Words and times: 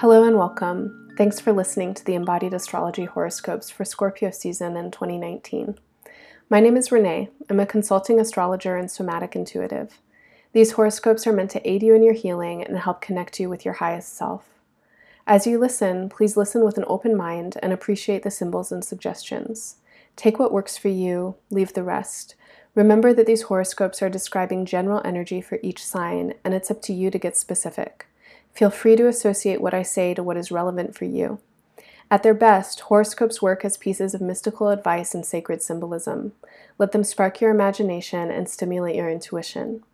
Hello 0.00 0.24
and 0.24 0.38
welcome. 0.38 1.12
Thanks 1.18 1.40
for 1.40 1.52
listening 1.52 1.92
to 1.92 2.02
the 2.02 2.14
Embodied 2.14 2.54
Astrology 2.54 3.04
horoscopes 3.04 3.68
for 3.68 3.84
Scorpio 3.84 4.30
season 4.30 4.74
in 4.74 4.90
2019. 4.90 5.78
My 6.48 6.58
name 6.58 6.78
is 6.78 6.90
Renee. 6.90 7.28
I'm 7.50 7.60
a 7.60 7.66
consulting 7.66 8.18
astrologer 8.18 8.78
and 8.78 8.90
somatic 8.90 9.36
intuitive. 9.36 10.00
These 10.54 10.72
horoscopes 10.72 11.26
are 11.26 11.34
meant 11.34 11.50
to 11.50 11.70
aid 11.70 11.82
you 11.82 11.94
in 11.94 12.02
your 12.02 12.14
healing 12.14 12.64
and 12.64 12.78
help 12.78 13.02
connect 13.02 13.38
you 13.38 13.50
with 13.50 13.66
your 13.66 13.74
highest 13.74 14.16
self. 14.16 14.48
As 15.26 15.46
you 15.46 15.58
listen, 15.58 16.08
please 16.08 16.34
listen 16.34 16.64
with 16.64 16.78
an 16.78 16.86
open 16.86 17.14
mind 17.14 17.58
and 17.62 17.70
appreciate 17.70 18.22
the 18.22 18.30
symbols 18.30 18.72
and 18.72 18.82
suggestions. 18.82 19.76
Take 20.16 20.38
what 20.38 20.50
works 20.50 20.78
for 20.78 20.88
you, 20.88 21.34
leave 21.50 21.74
the 21.74 21.84
rest. 21.84 22.36
Remember 22.74 23.12
that 23.12 23.26
these 23.26 23.42
horoscopes 23.42 24.00
are 24.00 24.08
describing 24.08 24.64
general 24.64 25.02
energy 25.04 25.42
for 25.42 25.58
each 25.62 25.84
sign, 25.84 26.32
and 26.42 26.54
it's 26.54 26.70
up 26.70 26.80
to 26.84 26.94
you 26.94 27.10
to 27.10 27.18
get 27.18 27.36
specific. 27.36 28.06
Feel 28.52 28.70
free 28.70 28.96
to 28.96 29.06
associate 29.06 29.60
what 29.60 29.74
I 29.74 29.82
say 29.82 30.14
to 30.14 30.22
what 30.22 30.36
is 30.36 30.50
relevant 30.50 30.94
for 30.94 31.04
you. 31.04 31.38
At 32.10 32.22
their 32.22 32.34
best, 32.34 32.80
horoscopes 32.80 33.40
work 33.40 33.64
as 33.64 33.76
pieces 33.76 34.14
of 34.14 34.20
mystical 34.20 34.68
advice 34.68 35.14
and 35.14 35.24
sacred 35.24 35.62
symbolism. 35.62 36.32
Let 36.76 36.92
them 36.92 37.04
spark 37.04 37.40
your 37.40 37.50
imagination 37.52 38.30
and 38.30 38.48
stimulate 38.48 38.96
your 38.96 39.08
intuition. 39.08 39.84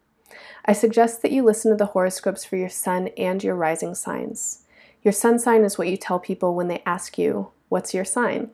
I 0.64 0.72
suggest 0.72 1.22
that 1.22 1.32
you 1.32 1.42
listen 1.42 1.70
to 1.70 1.76
the 1.76 1.86
horoscopes 1.86 2.44
for 2.44 2.56
your 2.56 2.70
sun 2.70 3.08
and 3.18 3.44
your 3.44 3.54
rising 3.54 3.94
signs. 3.94 4.62
Your 5.02 5.12
sun 5.12 5.38
sign 5.38 5.62
is 5.62 5.76
what 5.78 5.88
you 5.88 5.96
tell 5.96 6.18
people 6.18 6.54
when 6.54 6.68
they 6.68 6.82
ask 6.86 7.18
you, 7.18 7.50
What's 7.68 7.92
your 7.92 8.04
sign? 8.04 8.50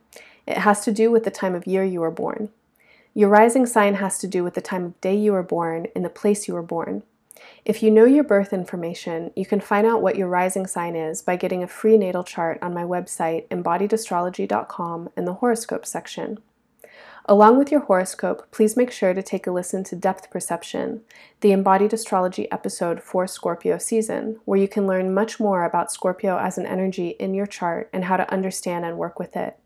It 0.47 0.59
has 0.59 0.85
to 0.85 0.93
do 0.93 1.11
with 1.11 1.25
the 1.25 1.31
time 1.31 1.55
of 1.55 1.67
year 1.67 1.85
you 1.85 2.01
were 2.01 2.11
born. 2.11 2.49
Your 3.15 3.29
rising 3.29 3.67
sign 3.67 3.95
has 3.97 4.19
to 4.19 4.27
do 4.27 4.43
with 4.43 4.55
the 4.55 4.61
time 4.61 4.85
of 4.85 5.01
day 5.01 5.15
you 5.15 5.33
were 5.33 5.43
born 5.43 5.87
and 5.95 6.05
the 6.05 6.11
place 6.11 6.49
you 6.49 6.55
were 6.55 6.63
born. 6.63 7.03
If 7.65 7.83
you 7.83 7.91
know 7.91 8.05
your 8.05 8.25
birth 8.25 8.53
information, 8.53 9.31
you 9.37 9.47
can 9.47 9.61
find 9.61 9.87
out 9.87 10.03
what 10.03 10.17
your 10.17 10.29
rising 10.29 10.67
sign 10.67 10.97
is 10.97 11.23
by 11.23 11.37
getting 11.37 11.63
a 11.63 11.69
free 11.69 11.97
natal 11.97 12.25
chart 12.25 12.59
on 12.61 12.75
my 12.75 12.83
website, 12.83 13.49
embodiedastrology.com, 13.49 15.11
in 15.17 15.25
the 15.25 15.35
horoscope 15.35 15.87
section. 15.87 16.39
Along 17.27 17.57
with 17.57 17.71
your 17.71 17.83
horoscope, 17.83 18.51
please 18.51 18.77
make 18.77 18.91
sure 18.91 19.15
to 19.15 19.23
take 19.23 19.47
a 19.47 19.53
listen 19.53 19.85
to 19.85 19.97
Depth 19.97 20.29
Perception, 20.29 21.03
the 21.41 21.53
embodied 21.53 21.93
astrology 21.93 22.51
episode 22.51 23.01
for 23.01 23.29
Scorpio 23.29 23.79
season, 23.79 24.41
where 24.45 24.59
you 24.59 24.67
can 24.67 24.89
learn 24.89 25.15
much 25.15 25.39
more 25.39 25.65
about 25.65 25.93
Scorpio 25.93 26.37
as 26.37 26.59
an 26.59 26.67
energy 26.67 27.11
in 27.21 27.33
your 27.33 27.47
chart 27.47 27.89
and 27.93 28.07
how 28.07 28.17
to 28.17 28.31
understand 28.33 28.85
and 28.85 28.99
work 28.99 29.21
with 29.21 29.37
it. 29.37 29.57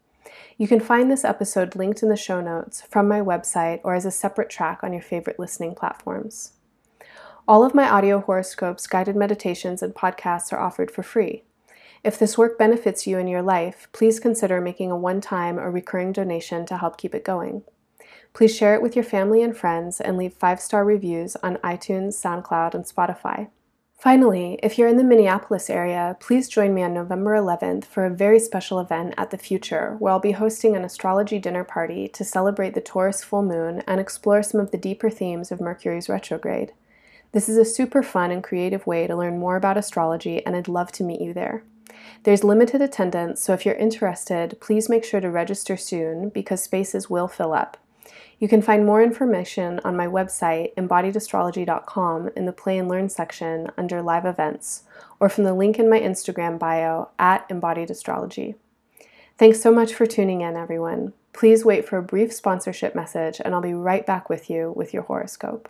You 0.58 0.68
can 0.68 0.80
find 0.80 1.10
this 1.10 1.24
episode 1.24 1.76
linked 1.76 2.02
in 2.02 2.10
the 2.10 2.16
show 2.16 2.42
notes 2.42 2.82
from 2.82 3.08
my 3.08 3.22
website 3.22 3.80
or 3.84 3.94
as 3.94 4.04
a 4.04 4.10
separate 4.10 4.50
track 4.50 4.80
on 4.82 4.92
your 4.92 5.02
favorite 5.02 5.38
listening 5.38 5.74
platforms. 5.74 6.52
All 7.48 7.64
of 7.64 7.76
my 7.76 7.88
audio 7.88 8.18
horoscopes, 8.18 8.88
guided 8.88 9.14
meditations, 9.14 9.80
and 9.80 9.94
podcasts 9.94 10.52
are 10.52 10.58
offered 10.58 10.90
for 10.90 11.04
free. 11.04 11.44
If 12.02 12.18
this 12.18 12.36
work 12.36 12.58
benefits 12.58 13.06
you 13.06 13.18
in 13.18 13.28
your 13.28 13.42
life, 13.42 13.86
please 13.92 14.18
consider 14.18 14.60
making 14.60 14.90
a 14.90 14.96
one 14.96 15.20
time 15.20 15.56
or 15.56 15.70
recurring 15.70 16.10
donation 16.10 16.66
to 16.66 16.78
help 16.78 16.98
keep 16.98 17.14
it 17.14 17.24
going. 17.24 17.62
Please 18.34 18.54
share 18.54 18.74
it 18.74 18.82
with 18.82 18.96
your 18.96 19.04
family 19.04 19.42
and 19.42 19.56
friends 19.56 20.00
and 20.00 20.16
leave 20.16 20.34
five 20.34 20.60
star 20.60 20.84
reviews 20.84 21.36
on 21.36 21.58
iTunes, 21.58 22.14
SoundCloud, 22.14 22.74
and 22.74 22.84
Spotify. 22.84 23.48
Finally, 23.96 24.58
if 24.60 24.76
you're 24.76 24.88
in 24.88 24.96
the 24.96 25.04
Minneapolis 25.04 25.70
area, 25.70 26.16
please 26.18 26.48
join 26.48 26.74
me 26.74 26.82
on 26.82 26.92
November 26.92 27.36
11th 27.36 27.84
for 27.84 28.04
a 28.04 28.10
very 28.10 28.40
special 28.40 28.80
event 28.80 29.14
at 29.16 29.30
the 29.30 29.38
Future, 29.38 29.94
where 30.00 30.12
I'll 30.12 30.18
be 30.18 30.32
hosting 30.32 30.74
an 30.74 30.84
astrology 30.84 31.38
dinner 31.38 31.62
party 31.62 32.08
to 32.08 32.24
celebrate 32.24 32.74
the 32.74 32.80
Taurus 32.80 33.22
full 33.22 33.42
moon 33.42 33.84
and 33.86 34.00
explore 34.00 34.42
some 34.42 34.60
of 34.60 34.72
the 34.72 34.78
deeper 34.78 35.10
themes 35.10 35.52
of 35.52 35.60
Mercury's 35.60 36.08
retrograde. 36.08 36.72
This 37.36 37.50
is 37.50 37.58
a 37.58 37.66
super 37.66 38.02
fun 38.02 38.30
and 38.30 38.42
creative 38.42 38.86
way 38.86 39.06
to 39.06 39.14
learn 39.14 39.38
more 39.38 39.56
about 39.56 39.76
astrology, 39.76 40.42
and 40.46 40.56
I'd 40.56 40.68
love 40.68 40.90
to 40.92 41.04
meet 41.04 41.20
you 41.20 41.34
there. 41.34 41.64
There's 42.22 42.42
limited 42.42 42.80
attendance, 42.80 43.42
so 43.42 43.52
if 43.52 43.66
you're 43.66 43.74
interested, 43.74 44.56
please 44.58 44.88
make 44.88 45.04
sure 45.04 45.20
to 45.20 45.28
register 45.28 45.76
soon 45.76 46.30
because 46.30 46.62
spaces 46.62 47.10
will 47.10 47.28
fill 47.28 47.52
up. 47.52 47.76
You 48.38 48.48
can 48.48 48.62
find 48.62 48.86
more 48.86 49.02
information 49.02 49.82
on 49.84 49.98
my 49.98 50.06
website, 50.06 50.74
embodiedastrology.com, 50.76 52.30
in 52.34 52.46
the 52.46 52.54
Play 52.54 52.78
and 52.78 52.88
Learn 52.88 53.10
section 53.10 53.70
under 53.76 54.00
Live 54.00 54.24
Events, 54.24 54.84
or 55.20 55.28
from 55.28 55.44
the 55.44 55.52
link 55.52 55.78
in 55.78 55.90
my 55.90 56.00
Instagram 56.00 56.58
bio 56.58 57.10
at 57.18 57.44
Embodied 57.50 57.90
Astrology. 57.90 58.54
Thanks 59.36 59.60
so 59.60 59.70
much 59.70 59.92
for 59.92 60.06
tuning 60.06 60.40
in, 60.40 60.56
everyone. 60.56 61.12
Please 61.34 61.66
wait 61.66 61.86
for 61.86 61.98
a 61.98 62.02
brief 62.02 62.32
sponsorship 62.32 62.94
message, 62.94 63.42
and 63.44 63.54
I'll 63.54 63.60
be 63.60 63.74
right 63.74 64.06
back 64.06 64.30
with 64.30 64.48
you 64.48 64.72
with 64.74 64.94
your 64.94 65.02
horoscope. 65.02 65.68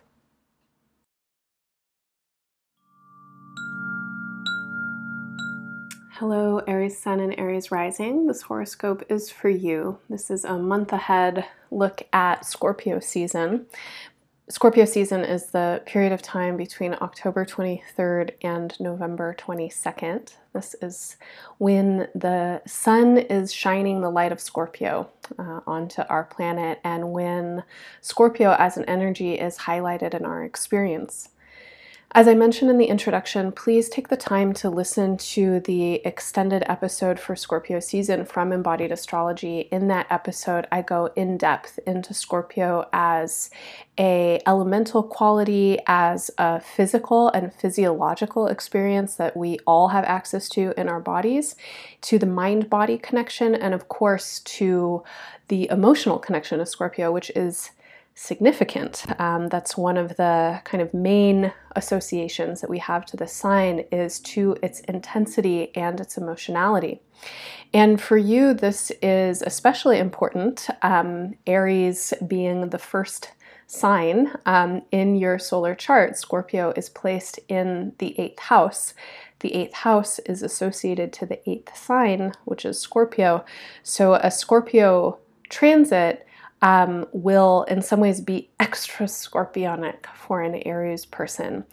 Hello, 6.19 6.63
Aries 6.65 6.97
Sun 6.97 7.19
and 7.19 7.37
Aries 7.37 7.69
Rising. 7.69 8.25
This 8.25 8.41
horoscope 8.41 9.03
is 9.07 9.29
for 9.29 9.49
you. 9.49 9.99
This 10.09 10.31
is 10.31 10.45
a 10.45 10.57
month 10.57 10.91
ahead 10.91 11.45
look 11.69 12.01
at 12.11 12.43
Scorpio 12.43 12.99
season. 12.99 13.67
Scorpio 14.49 14.85
season 14.85 15.23
is 15.23 15.51
the 15.51 15.83
period 15.85 16.11
of 16.11 16.23
time 16.23 16.57
between 16.57 16.95
October 17.01 17.45
23rd 17.45 18.31
and 18.41 18.75
November 18.79 19.35
22nd. 19.37 20.33
This 20.53 20.75
is 20.81 21.17
when 21.59 22.07
the 22.15 22.63
sun 22.65 23.19
is 23.19 23.53
shining 23.53 24.01
the 24.01 24.09
light 24.09 24.31
of 24.31 24.41
Scorpio 24.41 25.11
uh, 25.37 25.59
onto 25.67 26.01
our 26.09 26.23
planet, 26.23 26.79
and 26.83 27.11
when 27.11 27.63
Scorpio 28.01 28.55
as 28.57 28.75
an 28.75 28.85
energy 28.85 29.35
is 29.35 29.55
highlighted 29.55 30.15
in 30.15 30.25
our 30.25 30.43
experience. 30.43 31.29
As 32.13 32.25
I 32.27 32.35
mentioned 32.35 32.71
in 32.71 32.77
the 32.77 32.85
introduction, 32.85 33.51
please 33.51 33.89
take 33.89 34.07
the 34.07 34.15
time 34.15 34.53
to 34.53 34.69
listen 34.69 35.17
to 35.17 35.59
the 35.59 35.95
extended 36.05 36.63
episode 36.65 37.19
for 37.19 37.35
Scorpio 37.35 37.81
season 37.81 38.23
from 38.25 38.53
Embodied 38.53 38.93
Astrology. 38.93 39.67
In 39.71 39.89
that 39.89 40.07
episode, 40.09 40.67
I 40.71 40.83
go 40.83 41.11
in 41.17 41.37
depth 41.37 41.79
into 41.85 42.13
Scorpio 42.13 42.87
as 42.93 43.51
a 43.99 44.41
elemental 44.47 45.03
quality, 45.03 45.79
as 45.85 46.31
a 46.37 46.61
physical 46.61 47.27
and 47.29 47.53
physiological 47.53 48.47
experience 48.47 49.15
that 49.15 49.35
we 49.35 49.59
all 49.67 49.89
have 49.89 50.05
access 50.05 50.47
to 50.49 50.73
in 50.77 50.87
our 50.87 51.01
bodies, 51.01 51.55
to 52.03 52.17
the 52.17 52.25
mind-body 52.25 52.99
connection, 52.99 53.53
and 53.53 53.73
of 53.73 53.89
course 53.89 54.39
to 54.39 55.03
the 55.49 55.69
emotional 55.69 56.19
connection 56.19 56.61
of 56.61 56.69
Scorpio, 56.69 57.11
which 57.11 57.29
is 57.31 57.71
significant. 58.17 59.05
Um, 59.19 59.47
that's 59.47 59.77
one 59.77 59.95
of 59.95 60.17
the 60.17 60.59
kind 60.63 60.81
of 60.81 60.91
main 60.91 61.53
associations 61.75 62.61
that 62.61 62.69
we 62.69 62.79
have 62.79 63.05
to 63.05 63.17
the 63.17 63.27
sign 63.27 63.85
is 63.91 64.19
to 64.21 64.57
its 64.63 64.79
intensity 64.81 65.75
and 65.75 65.99
its 65.99 66.17
emotionality. 66.17 66.99
And 67.75 68.01
for 68.01 68.17
you, 68.17 68.55
this 68.55 68.91
is 69.03 69.43
especially 69.43 69.99
important, 69.99 70.67
um, 70.81 71.35
Aries 71.45 72.11
being 72.25 72.69
the 72.69 72.79
first 72.79 73.33
sign 73.67 74.33
um, 74.47 74.81
in 74.91 75.15
your 75.15 75.37
solar 75.37 75.75
chart. 75.75 76.17
Scorpio 76.17 76.73
is 76.75 76.89
placed 76.89 77.39
in 77.47 77.93
the 77.99 78.19
eighth 78.19 78.39
house. 78.39 78.95
The 79.41 79.53
eighth 79.53 79.75
house 79.75 80.17
is 80.19 80.41
associated 80.41 81.13
to 81.13 81.27
the 81.27 81.47
eighth 81.47 81.77
sign, 81.77 82.33
which 82.45 82.65
is 82.65 82.79
Scorpio. 82.79 83.45
So 83.83 84.15
a 84.15 84.31
Scorpio 84.31 85.19
transit 85.49 86.26
um, 86.61 87.05
will 87.11 87.63
in 87.63 87.81
some 87.81 87.99
ways 87.99 88.19
be 88.19 88.49
extra 88.59 89.05
scorpionic 89.05 90.07
for 90.15 90.41
an 90.41 90.55
Aries 90.65 91.05
person. 91.05 91.63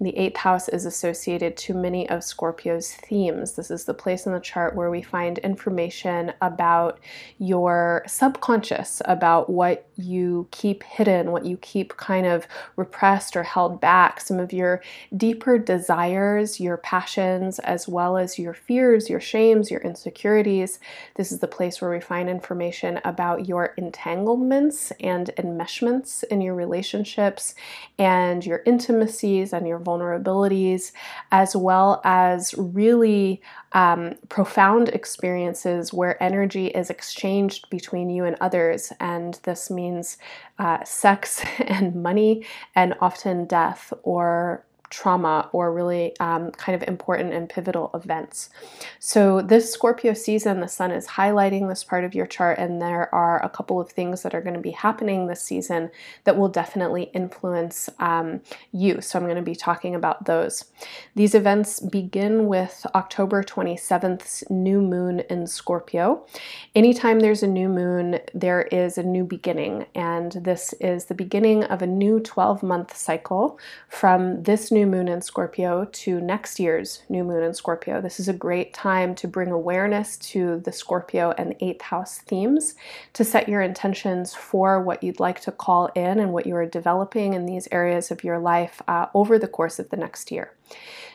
The 0.00 0.16
eighth 0.16 0.36
house 0.36 0.68
is 0.68 0.84
associated 0.84 1.56
to 1.58 1.74
many 1.74 2.08
of 2.10 2.22
Scorpio's 2.22 2.92
themes. 2.92 3.52
This 3.52 3.70
is 3.70 3.84
the 3.84 3.94
place 3.94 4.26
in 4.26 4.32
the 4.32 4.40
chart 4.40 4.76
where 4.76 4.90
we 4.90 5.00
find 5.00 5.38
information 5.38 6.32
about 6.42 7.00
your 7.38 8.04
subconscious, 8.06 9.00
about 9.06 9.48
what 9.48 9.88
you 9.96 10.46
keep 10.50 10.82
hidden, 10.82 11.32
what 11.32 11.46
you 11.46 11.56
keep 11.56 11.96
kind 11.96 12.26
of 12.26 12.46
repressed 12.76 13.36
or 13.36 13.42
held 13.42 13.80
back, 13.80 14.20
some 14.20 14.38
of 14.38 14.52
your 14.52 14.82
deeper 15.16 15.58
desires, 15.58 16.60
your 16.60 16.76
passions, 16.76 17.58
as 17.60 17.88
well 17.88 18.18
as 18.18 18.38
your 18.38 18.52
fears, 18.52 19.08
your 19.08 19.20
shames, 19.20 19.70
your 19.70 19.80
insecurities. 19.80 20.78
This 21.14 21.32
is 21.32 21.38
the 21.38 21.48
place 21.48 21.80
where 21.80 21.90
we 21.90 22.00
find 22.00 22.28
information 22.28 23.00
about 23.04 23.48
your 23.48 23.66
entanglement 23.78 24.33
entanglements 24.34 24.92
and 25.00 25.30
enmeshments 25.38 26.24
in 26.24 26.40
your 26.40 26.54
relationships 26.54 27.54
and 27.98 28.44
your 28.44 28.62
intimacies 28.66 29.52
and 29.52 29.66
your 29.66 29.78
vulnerabilities, 29.78 30.92
as 31.30 31.54
well 31.54 32.00
as 32.04 32.54
really 32.56 33.40
um, 33.72 34.14
profound 34.28 34.88
experiences 34.90 35.92
where 35.92 36.22
energy 36.22 36.66
is 36.68 36.90
exchanged 36.90 37.68
between 37.70 38.10
you 38.10 38.24
and 38.24 38.36
others. 38.40 38.92
And 39.00 39.38
this 39.44 39.70
means 39.70 40.18
uh, 40.58 40.84
sex 40.84 41.44
and 41.58 41.94
money, 41.94 42.44
and 42.74 42.94
often 43.00 43.46
death 43.46 43.92
or 44.02 44.64
trauma 44.94 45.48
or 45.52 45.72
really 45.72 46.16
um, 46.20 46.52
kind 46.52 46.80
of 46.80 46.86
important 46.88 47.34
and 47.34 47.48
pivotal 47.48 47.90
events. 47.94 48.48
So, 49.00 49.42
this 49.42 49.72
Scorpio 49.72 50.14
season, 50.14 50.60
the 50.60 50.68
sun 50.68 50.92
is 50.92 51.06
highlighting 51.08 51.68
this 51.68 51.82
part 51.82 52.04
of 52.04 52.14
your 52.14 52.26
chart, 52.26 52.58
and 52.58 52.80
there 52.80 53.12
are 53.12 53.44
a 53.44 53.48
couple 53.48 53.80
of 53.80 53.90
things 53.90 54.22
that 54.22 54.34
are 54.34 54.40
going 54.40 54.54
to 54.54 54.60
be 54.60 54.70
happening 54.70 55.26
this 55.26 55.42
season 55.42 55.90
that 56.22 56.36
will 56.36 56.48
definitely 56.48 57.10
influence 57.12 57.90
um, 57.98 58.40
you. 58.70 59.00
So, 59.00 59.18
I'm 59.18 59.24
going 59.24 59.36
to 59.36 59.42
be 59.42 59.56
talking 59.56 59.96
about 59.96 60.26
those. 60.26 60.66
These 61.16 61.34
events 61.34 61.80
begin 61.80 62.46
with 62.46 62.86
October 62.94 63.42
27th's 63.42 64.44
new 64.48 64.80
moon 64.80 65.20
in 65.28 65.48
Scorpio. 65.48 66.24
Anytime 66.76 67.18
there's 67.18 67.42
a 67.42 67.48
new 67.48 67.68
moon, 67.68 68.20
there 68.32 68.62
is 68.62 68.96
a 68.96 69.02
new 69.02 69.24
beginning, 69.24 69.86
and 69.96 70.32
this 70.32 70.72
is 70.74 71.06
the 71.06 71.14
beginning 71.14 71.64
of 71.64 71.82
a 71.82 71.86
new 71.86 72.20
12 72.20 72.62
month 72.62 72.96
cycle 72.96 73.58
from 73.88 74.44
this 74.44 74.70
new 74.70 74.83
moon 74.86 75.08
in 75.08 75.22
Scorpio 75.22 75.84
to 75.84 76.20
next 76.20 76.58
year's 76.60 77.02
new 77.08 77.24
moon 77.24 77.42
in 77.42 77.54
Scorpio. 77.54 78.00
This 78.00 78.18
is 78.20 78.28
a 78.28 78.32
great 78.32 78.74
time 78.74 79.14
to 79.16 79.28
bring 79.28 79.50
awareness 79.50 80.16
to 80.18 80.60
the 80.60 80.72
Scorpio 80.72 81.32
and 81.38 81.54
eighth 81.60 81.82
house 81.82 82.18
themes, 82.18 82.74
to 83.12 83.24
set 83.24 83.48
your 83.48 83.60
intentions 83.60 84.34
for 84.34 84.80
what 84.80 85.02
you'd 85.02 85.20
like 85.20 85.40
to 85.40 85.52
call 85.52 85.86
in 85.94 86.20
and 86.20 86.32
what 86.32 86.46
you 86.46 86.56
are 86.56 86.66
developing 86.66 87.34
in 87.34 87.46
these 87.46 87.68
areas 87.72 88.10
of 88.10 88.24
your 88.24 88.38
life 88.38 88.82
uh, 88.88 89.06
over 89.14 89.38
the 89.38 89.48
course 89.48 89.78
of 89.78 89.90
the 89.90 89.96
next 89.96 90.30
year. 90.30 90.52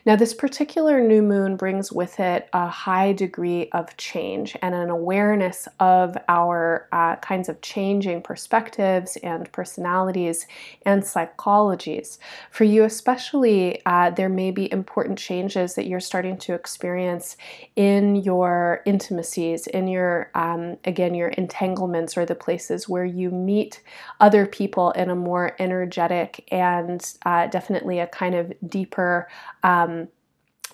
Now, 0.06 0.16
this 0.16 0.32
particular 0.32 1.00
new 1.00 1.20
moon 1.20 1.56
brings 1.56 1.92
with 1.92 2.20
it 2.20 2.48
a 2.54 2.68
high 2.68 3.12
degree 3.12 3.68
of 3.72 3.94
change 3.98 4.56
and 4.62 4.74
an 4.74 4.88
awareness 4.88 5.68
of 5.78 6.16
our 6.28 6.88
uh, 6.90 7.16
kinds 7.16 7.50
of 7.50 7.60
changing 7.60 8.22
perspectives 8.22 9.16
and 9.22 9.50
personalities 9.52 10.46
and 10.86 11.02
psychologies. 11.02 12.18
For 12.50 12.64
you, 12.64 12.84
especially, 12.84 13.84
uh, 13.84 14.10
there 14.10 14.30
may 14.30 14.50
be 14.50 14.72
important 14.72 15.18
changes 15.18 15.74
that 15.74 15.86
you're 15.86 16.00
starting 16.00 16.38
to 16.38 16.54
experience 16.54 17.36
in 17.76 18.16
your 18.16 18.82
intimacies, 18.86 19.66
in 19.66 19.86
your, 19.86 20.30
um, 20.34 20.78
again, 20.84 21.14
your 21.14 21.28
entanglements 21.28 22.16
or 22.16 22.24
the 22.24 22.34
places 22.34 22.88
where 22.88 23.04
you 23.04 23.30
meet 23.30 23.82
other 24.18 24.46
people 24.46 24.92
in 24.92 25.10
a 25.10 25.14
more 25.14 25.54
energetic 25.58 26.48
and 26.50 27.14
uh, 27.26 27.46
definitely 27.48 27.98
a 27.98 28.06
kind 28.06 28.34
of 28.34 28.52
deeper 28.66 29.28
um, 29.62 30.08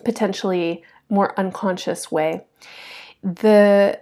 potentially 0.05 0.82
more 1.08 1.38
unconscious 1.38 2.11
way. 2.11 2.44
The 3.23 4.00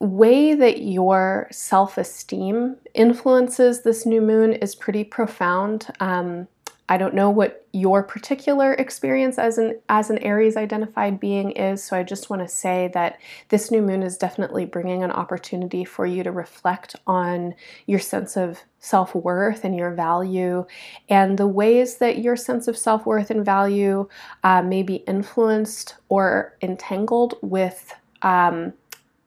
way 0.00 0.54
that 0.54 0.82
your 0.82 1.46
self 1.50 1.98
esteem 1.98 2.76
influences 2.94 3.82
this 3.82 4.06
new 4.06 4.20
moon 4.20 4.54
is 4.54 4.74
pretty 4.74 5.04
profound. 5.04 5.88
Um, 6.00 6.48
I 6.90 6.96
don't 6.96 7.14
know 7.14 7.30
what 7.30 7.64
your 7.72 8.02
particular 8.02 8.74
experience 8.74 9.38
as 9.38 9.58
an 9.58 9.78
as 9.88 10.10
an 10.10 10.18
Aries 10.18 10.56
identified 10.56 11.20
being 11.20 11.52
is, 11.52 11.84
so 11.84 11.96
I 11.96 12.02
just 12.02 12.28
want 12.28 12.42
to 12.42 12.48
say 12.48 12.90
that 12.94 13.20
this 13.48 13.70
new 13.70 13.80
moon 13.80 14.02
is 14.02 14.18
definitely 14.18 14.66
bringing 14.66 15.04
an 15.04 15.12
opportunity 15.12 15.84
for 15.84 16.04
you 16.04 16.24
to 16.24 16.32
reflect 16.32 16.96
on 17.06 17.54
your 17.86 18.00
sense 18.00 18.36
of 18.36 18.58
self-worth 18.80 19.64
and 19.64 19.76
your 19.76 19.94
value 19.94 20.66
and 21.08 21.38
the 21.38 21.46
ways 21.46 21.98
that 21.98 22.18
your 22.18 22.34
sense 22.34 22.66
of 22.66 22.76
self-worth 22.76 23.30
and 23.30 23.44
value 23.44 24.08
uh, 24.42 24.60
may 24.60 24.82
be 24.82 24.96
influenced 24.96 25.94
or 26.08 26.56
entangled 26.60 27.36
with 27.40 27.94
um, 28.22 28.72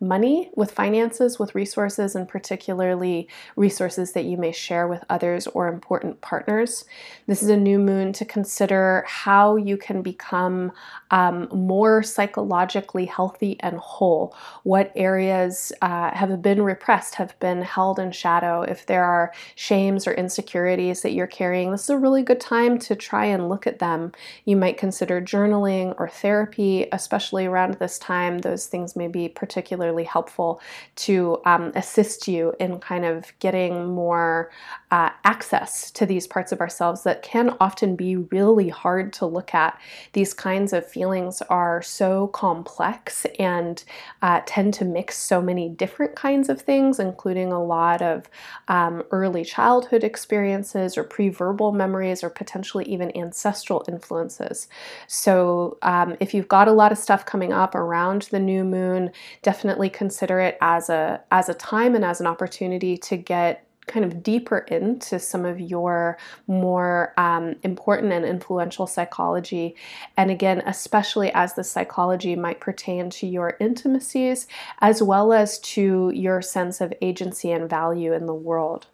money, 0.03 0.51
with 0.55 0.71
finances, 0.71 1.39
with 1.39 1.55
resources, 1.55 2.15
and 2.15 2.27
particularly 2.27 3.27
resources 3.55 4.11
that 4.11 4.25
you 4.25 4.37
may 4.37 4.51
share 4.51 4.87
with 4.87 5.03
others 5.09 5.47
or 5.47 5.67
important 5.67 6.21
partners. 6.21 6.85
This 7.25 7.41
is 7.41 7.49
a 7.49 7.57
new 7.57 7.79
moon 7.79 8.13
to 8.13 8.25
consider 8.25 9.05
how 9.07 9.55
you 9.55 9.77
can 9.77 10.01
become 10.01 10.71
um, 11.11 11.47
more 11.51 12.03
psychologically 12.03 13.05
healthy 13.05 13.57
and 13.61 13.77
whole. 13.77 14.35
What 14.63 14.91
areas 14.95 15.71
uh, 15.81 16.13
have 16.13 16.41
been 16.41 16.61
repressed, 16.61 17.15
have 17.15 17.39
been 17.39 17.61
held 17.61 17.99
in 17.99 18.11
shadow. 18.11 18.63
If 18.63 18.85
there 18.85 19.05
are 19.05 19.31
shames 19.55 20.05
or 20.05 20.13
insecurities 20.13 21.01
that 21.01 21.13
you're 21.13 21.27
carrying, 21.27 21.71
this 21.71 21.83
is 21.83 21.89
a 21.89 21.97
really 21.97 22.23
good 22.23 22.41
time 22.41 22.77
to 22.79 22.95
try 22.95 23.25
and 23.25 23.47
look 23.47 23.65
at 23.65 23.79
them. 23.79 24.11
You 24.45 24.57
might 24.57 24.77
consider 24.77 25.21
journaling 25.21 25.95
or 25.97 26.09
therapy, 26.09 26.87
especially 26.91 27.45
around 27.45 27.75
this 27.75 27.97
time. 27.97 28.39
Those 28.39 28.67
things 28.67 28.95
may 28.95 29.07
be 29.07 29.29
particularly 29.29 29.92
particularly 29.93 30.03
helpful 30.05 30.61
to 30.95 31.39
um, 31.45 31.71
assist 31.75 32.27
you 32.27 32.53
in 32.59 32.79
kind 32.79 33.05
of 33.05 33.31
getting 33.39 33.93
more 33.93 34.49
uh, 34.91 35.09
access 35.23 35.91
to 35.91 36.05
these 36.05 36.27
parts 36.27 36.51
of 36.51 36.61
ourselves 36.61 37.03
that 37.03 37.23
can 37.23 37.55
often 37.59 37.95
be 37.95 38.15
really 38.15 38.69
hard 38.69 39.11
to 39.11 39.25
look 39.25 39.53
at. 39.53 39.79
These 40.13 40.33
kinds 40.33 40.73
of 40.73 40.87
feelings 40.87 41.41
are 41.49 41.81
so 41.81 42.27
complex 42.27 43.25
and 43.39 43.83
uh, 44.21 44.41
tend 44.45 44.73
to 44.75 44.85
mix 44.85 45.17
so 45.17 45.41
many 45.41 45.69
different 45.69 46.15
kinds 46.15 46.49
of 46.49 46.61
things, 46.61 46.99
including 46.99 47.51
a 47.51 47.63
lot 47.63 48.01
of 48.01 48.29
um, 48.67 49.03
early 49.11 49.43
childhood 49.43 50.03
experiences 50.03 50.97
or 50.97 51.03
pre 51.03 51.29
verbal 51.29 51.71
memories 51.71 52.23
or 52.23 52.29
potentially 52.29 52.85
even 52.85 53.15
ancestral 53.17 53.83
influences. 53.87 54.67
So, 55.07 55.77
um, 55.81 56.15
if 56.19 56.33
you've 56.33 56.47
got 56.47 56.67
a 56.67 56.71
lot 56.71 56.91
of 56.91 56.97
stuff 56.97 57.25
coming 57.25 57.51
up 57.51 57.75
around 57.75 58.23
the 58.31 58.39
new 58.39 58.63
moon, 58.63 59.11
definitely 59.41 59.82
consider 59.89 60.39
it 60.39 60.57
as 60.61 60.89
a 60.89 61.21
as 61.31 61.49
a 61.49 61.53
time 61.53 61.95
and 61.95 62.05
as 62.05 62.19
an 62.21 62.27
opportunity 62.27 62.97
to 62.97 63.17
get 63.17 63.65
kind 63.87 64.05
of 64.05 64.23
deeper 64.23 64.59
into 64.59 65.19
some 65.19 65.45
of 65.45 65.59
your 65.59 66.17
more 66.47 67.13
um, 67.17 67.55
important 67.63 68.13
and 68.13 68.25
influential 68.25 68.87
psychology. 68.87 69.75
And 70.15 70.31
again, 70.31 70.63
especially 70.65 71.31
as 71.33 71.55
the 71.55 71.63
psychology 71.63 72.35
might 72.35 72.59
pertain 72.59 73.09
to 73.11 73.27
your 73.27 73.57
intimacies 73.59 74.47
as 74.79 75.03
well 75.03 75.33
as 75.33 75.59
to 75.59 76.11
your 76.13 76.41
sense 76.41 76.81
of 76.81 76.93
agency 77.01 77.51
and 77.51 77.69
value 77.69 78.13
in 78.13 78.25
the 78.25 78.33
world. 78.33 78.87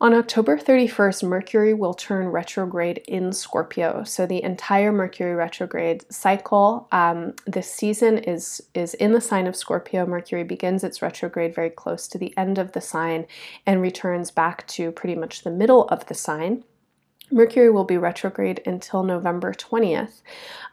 On 0.00 0.14
October 0.14 0.56
31st, 0.56 1.24
Mercury 1.24 1.74
will 1.74 1.92
turn 1.92 2.28
retrograde 2.28 2.98
in 3.08 3.32
Scorpio. 3.32 4.04
So 4.04 4.26
the 4.26 4.44
entire 4.44 4.92
Mercury 4.92 5.34
retrograde 5.34 6.04
cycle 6.12 6.86
um, 6.92 7.34
this 7.46 7.68
season 7.68 8.18
is 8.18 8.62
is 8.74 8.94
in 8.94 9.10
the 9.10 9.20
sign 9.20 9.48
of 9.48 9.56
Scorpio. 9.56 10.06
Mercury 10.06 10.44
begins 10.44 10.84
its 10.84 11.02
retrograde 11.02 11.52
very 11.52 11.70
close 11.70 12.06
to 12.08 12.18
the 12.18 12.32
end 12.36 12.58
of 12.58 12.72
the 12.72 12.80
sign 12.80 13.26
and 13.66 13.82
returns 13.82 14.30
back 14.30 14.64
to 14.68 14.92
pretty 14.92 15.16
much 15.16 15.42
the 15.42 15.50
middle 15.50 15.88
of 15.88 16.06
the 16.06 16.14
sign. 16.14 16.62
Mercury 17.32 17.68
will 17.68 17.84
be 17.84 17.98
retrograde 17.98 18.62
until 18.66 19.02
November 19.02 19.52
20th. 19.52 20.22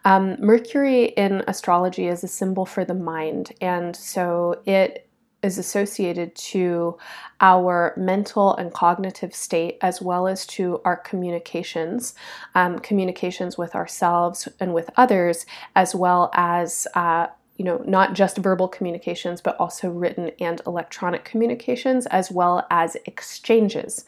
Um, 0.04 0.36
Mercury 0.38 1.06
in 1.06 1.42
astrology 1.48 2.06
is 2.06 2.22
a 2.22 2.28
symbol 2.28 2.64
for 2.64 2.84
the 2.84 2.94
mind, 2.94 3.52
and 3.60 3.94
so 3.94 4.62
it 4.64 5.05
is 5.46 5.56
associated 5.58 6.34
to 6.34 6.98
our 7.40 7.94
mental 7.96 8.54
and 8.56 8.72
cognitive 8.72 9.34
state 9.34 9.78
as 9.80 10.02
well 10.02 10.26
as 10.26 10.46
to 10.46 10.80
our 10.84 10.96
communications, 10.96 12.14
um, 12.54 12.78
communications 12.80 13.56
with 13.56 13.74
ourselves 13.74 14.48
and 14.60 14.74
with 14.74 14.90
others, 14.96 15.46
as 15.74 15.94
well 15.94 16.30
as 16.34 16.86
uh, 16.94 17.28
you 17.56 17.64
know, 17.64 17.82
not 17.86 18.12
just 18.12 18.36
verbal 18.38 18.68
communications, 18.68 19.40
but 19.40 19.56
also 19.58 19.88
written 19.88 20.30
and 20.40 20.60
electronic 20.66 21.24
communications, 21.24 22.06
as 22.06 22.30
well 22.30 22.66
as 22.70 22.96
exchanges. 23.06 24.04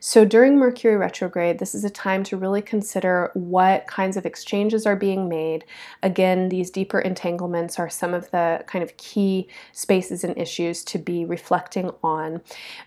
So 0.00 0.24
during 0.24 0.58
Mercury 0.58 0.96
retrograde, 0.96 1.58
this 1.58 1.74
is 1.74 1.84
a 1.84 1.90
time 1.90 2.22
to 2.24 2.36
really 2.36 2.62
consider 2.62 3.30
what 3.34 3.86
kinds 3.86 4.16
of 4.16 4.26
exchanges 4.26 4.86
are 4.86 4.96
being 4.96 5.28
made. 5.28 5.64
Again, 6.02 6.50
these 6.50 6.70
deeper 6.70 7.00
entanglements 7.00 7.78
are 7.78 7.88
some 7.88 8.12
of 8.12 8.30
the 8.30 8.62
kind 8.66 8.82
of 8.82 8.96
key 8.96 9.48
spaces 9.72 10.22
and 10.22 10.36
issues 10.36 10.84
to 10.84 10.98
be 10.98 11.24
reflecting 11.24 11.90
on. 12.02 12.40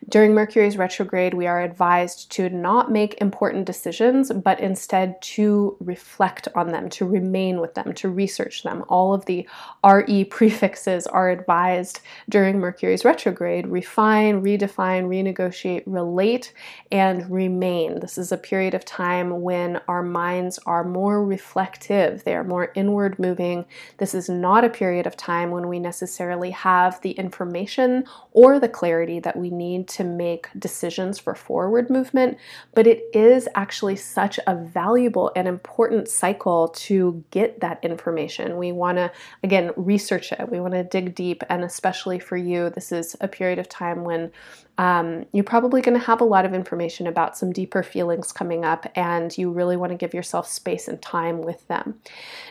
During 0.09 0.33
Mercury's 0.33 0.77
retrograde, 0.77 1.33
we 1.33 1.47
are 1.47 1.61
advised 1.61 2.31
to 2.33 2.49
not 2.49 2.91
make 2.91 3.19
important 3.19 3.65
decisions, 3.65 4.31
but 4.31 4.59
instead 4.59 5.21
to 5.21 5.75
reflect 5.79 6.47
on 6.55 6.71
them, 6.71 6.89
to 6.89 7.05
remain 7.05 7.59
with 7.59 7.73
them, 7.73 7.93
to 7.93 8.09
research 8.09 8.63
them. 8.63 8.83
All 8.89 9.13
of 9.13 9.25
the 9.25 9.47
art 9.83 10.02
RE 10.07 10.25
prefixes 10.25 11.07
are 11.07 11.29
advised 11.29 11.99
during 12.29 12.59
Mercury's 12.59 13.05
retrograde 13.05 13.67
refine, 13.67 14.41
redefine, 14.41 15.07
renegotiate, 15.07 15.83
relate, 15.85 16.53
and 16.91 17.29
remain. 17.29 17.99
This 17.99 18.17
is 18.17 18.31
a 18.31 18.37
period 18.37 18.73
of 18.73 18.85
time 18.85 19.41
when 19.41 19.79
our 19.87 20.03
minds 20.03 20.59
are 20.65 20.83
more 20.83 21.23
reflective, 21.25 22.23
they 22.23 22.35
are 22.35 22.43
more 22.43 22.71
inward 22.75 23.19
moving. 23.19 23.65
This 23.97 24.13
is 24.13 24.29
not 24.29 24.63
a 24.63 24.69
period 24.69 25.07
of 25.07 25.17
time 25.17 25.51
when 25.51 25.67
we 25.67 25.79
necessarily 25.79 26.51
have 26.51 27.01
the 27.01 27.11
information 27.11 28.05
or 28.33 28.59
the 28.59 28.67
clarity 28.67 29.19
that 29.19 29.37
we 29.37 29.49
need 29.49 29.87
to 29.87 30.03
make 30.03 30.49
decisions 30.57 31.19
for 31.19 31.35
forward 31.35 31.89
movement, 31.89 32.37
but 32.73 32.87
it 32.87 33.03
is 33.13 33.47
actually 33.55 33.95
such 33.95 34.39
a 34.47 34.55
valuable 34.55 35.31
and 35.35 35.47
important 35.47 36.07
cycle 36.07 36.69
to 36.69 37.23
get 37.31 37.59
that 37.61 37.79
information. 37.83 38.57
We 38.57 38.71
want 38.71 38.97
to, 38.97 39.11
again, 39.43 39.71
research 39.75 40.31
it. 40.31 40.49
We 40.49 40.59
want 40.59 40.73
to 40.73 40.83
dig 40.83 41.15
deep, 41.15 41.43
and 41.49 41.63
especially 41.63 42.19
for 42.19 42.37
you, 42.37 42.69
this 42.69 42.91
is 42.91 43.15
a 43.21 43.27
period 43.27 43.59
of 43.59 43.69
time 43.69 44.03
when 44.03 44.31
um, 44.77 45.25
you're 45.33 45.43
probably 45.43 45.81
going 45.81 45.99
to 45.99 46.05
have 46.05 46.19
a 46.19 46.25
lot 46.25 46.45
of 46.45 46.53
information 46.53 47.05
about 47.05 47.37
some 47.37 47.51
deeper 47.51 47.83
feelings 47.83 48.31
coming 48.31 48.65
up, 48.65 48.91
and 48.95 49.37
you 49.37 49.51
really 49.51 49.77
want 49.77 49.91
to 49.91 49.97
give 49.97 50.13
yourself 50.13 50.47
space 50.47 50.87
and 50.87 50.99
time 51.01 51.41
with 51.41 51.67
them. 51.67 51.99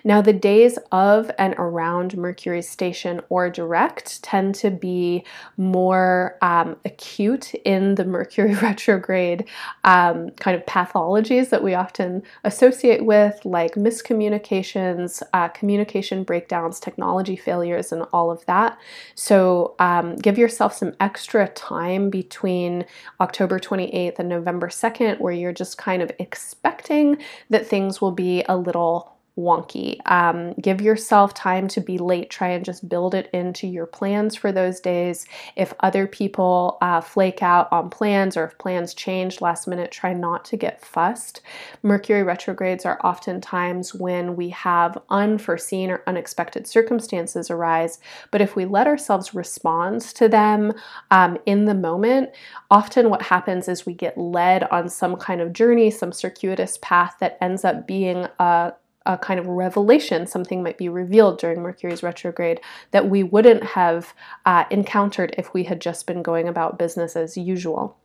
Now, 0.04 0.22
the 0.22 0.32
days 0.32 0.78
of 0.92 1.30
and 1.38 1.54
around 1.58 2.16
Mercury's 2.16 2.68
station 2.68 3.20
or 3.28 3.50
direct 3.50 4.22
tend 4.22 4.54
to 4.56 4.70
be 4.70 5.24
more 5.56 6.38
um, 6.42 6.76
acute 6.84 7.54
in 7.64 7.96
the 7.96 8.04
Mercury 8.04 8.54
retrograde 8.62 9.48
um, 9.82 10.30
kind 10.30 10.56
of 10.56 10.64
pathologies 10.66 11.50
that 11.50 11.64
we 11.64 11.74
often 11.74 12.22
associate 12.44 13.04
with, 13.04 13.44
like 13.44 13.74
miscommunications, 13.74 15.22
uh, 15.32 15.48
communication 15.48 16.22
breakdowns, 16.22 16.78
technology 16.78 17.34
failures, 17.34 17.90
and 17.90 18.04
all 18.12 18.30
of 18.30 18.46
that. 18.46 18.78
So, 19.16 19.74
um, 19.80 20.14
give 20.16 20.38
yourself 20.38 20.72
some 20.72 20.94
extra 21.00 21.48
time 21.48 22.11
between 22.12 22.86
October 23.20 23.58
28th 23.58 24.20
and 24.20 24.28
November 24.28 24.68
2nd, 24.68 25.18
where 25.18 25.32
you're 25.32 25.52
just 25.52 25.76
kind 25.76 26.00
of 26.00 26.12
expecting 26.20 27.18
that 27.50 27.66
things 27.66 28.00
will 28.00 28.12
be 28.12 28.44
a 28.48 28.56
little 28.56 29.16
wonky. 29.36 29.98
Um, 30.10 30.52
give 30.54 30.80
yourself 30.80 31.32
time 31.32 31.66
to 31.68 31.80
be 31.80 31.96
late. 31.96 32.28
Try 32.28 32.48
and 32.48 32.64
just 32.64 32.88
build 32.88 33.14
it 33.14 33.30
into 33.32 33.66
your 33.66 33.86
plans 33.86 34.36
for 34.36 34.52
those 34.52 34.78
days. 34.78 35.26
If 35.56 35.72
other 35.80 36.06
people 36.06 36.76
uh, 36.82 37.00
flake 37.00 37.42
out 37.42 37.68
on 37.72 37.88
plans 37.88 38.36
or 38.36 38.44
if 38.44 38.58
plans 38.58 38.92
change 38.92 39.40
last 39.40 39.66
minute, 39.66 39.90
try 39.90 40.12
not 40.12 40.44
to 40.46 40.56
get 40.56 40.84
fussed. 40.84 41.40
Mercury 41.82 42.22
retrogrades 42.22 42.84
are 42.84 43.00
often 43.02 43.40
times 43.40 43.94
when 43.94 44.36
we 44.36 44.50
have 44.50 44.98
unforeseen 45.08 45.90
or 45.90 46.02
unexpected 46.06 46.66
circumstances 46.66 47.50
arise. 47.50 47.98
But 48.30 48.42
if 48.42 48.54
we 48.54 48.66
let 48.66 48.86
ourselves 48.86 49.34
respond 49.34 50.02
to 50.02 50.28
them 50.28 50.72
um, 51.10 51.38
in 51.46 51.64
the 51.64 51.74
moment, 51.74 52.30
often 52.70 53.08
what 53.08 53.22
happens 53.22 53.66
is 53.66 53.86
we 53.86 53.94
get 53.94 54.18
led 54.18 54.64
on 54.64 54.90
some 54.90 55.16
kind 55.16 55.40
of 55.40 55.54
journey, 55.54 55.90
some 55.90 56.12
circuitous 56.12 56.78
path 56.82 57.16
that 57.20 57.38
ends 57.40 57.64
up 57.64 57.86
being 57.86 58.26
a 58.38 58.74
a 59.06 59.18
kind 59.18 59.40
of 59.40 59.46
revelation, 59.46 60.26
something 60.26 60.62
might 60.62 60.78
be 60.78 60.88
revealed 60.88 61.38
during 61.38 61.60
Mercury's 61.60 62.02
retrograde 62.02 62.60
that 62.90 63.08
we 63.08 63.22
wouldn't 63.22 63.62
have 63.62 64.14
uh, 64.46 64.64
encountered 64.70 65.34
if 65.38 65.52
we 65.52 65.64
had 65.64 65.80
just 65.80 66.06
been 66.06 66.22
going 66.22 66.48
about 66.48 66.78
business 66.78 67.16
as 67.16 67.36
usual. 67.36 67.96